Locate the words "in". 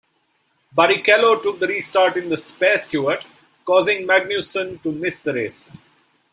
2.17-2.27